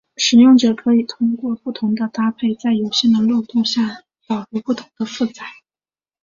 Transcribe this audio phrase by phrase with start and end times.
[0.17, 5.45] 使用者可以通过不同的搭配在有限的漏洞下导入不同的负载。